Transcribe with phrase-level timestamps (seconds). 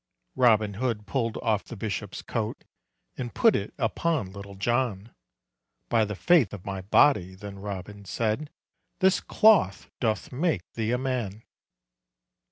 [0.35, 2.63] Robin Hood pull'd off the bishop's coat,
[3.17, 5.13] And put it upon Little John;
[5.89, 8.49] "By the faith of my body," then Robin said,
[8.97, 11.43] "This cloth doth make thee a man."